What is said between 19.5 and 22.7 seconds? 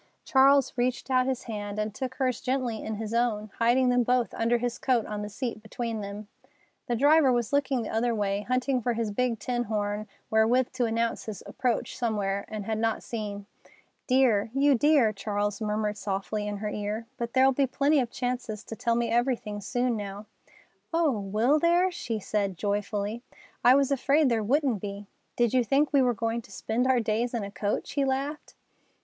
soon now." "Oh, will there?" she said